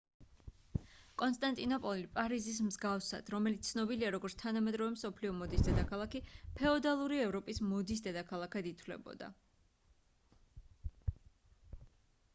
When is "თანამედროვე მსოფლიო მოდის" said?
4.43-5.63